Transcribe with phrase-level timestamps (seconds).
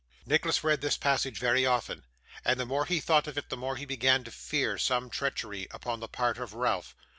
[0.25, 2.07] Nicholas read this passage very often,
[2.43, 5.67] and the more he thought of it the more he began to fear some treachery
[5.69, 6.95] upon the part of Ralph.